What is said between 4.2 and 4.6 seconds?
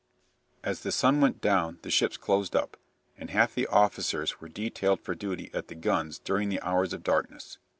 were